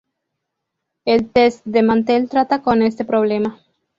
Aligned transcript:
El 1.05 1.29
test 1.29 1.63
de 1.63 1.83
Mantel 1.83 2.27
trata 2.27 2.63
con 2.63 2.81
este 2.81 3.05
problema. 3.05 3.59